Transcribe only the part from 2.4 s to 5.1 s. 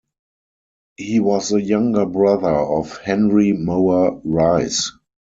of Henry Mower Rice.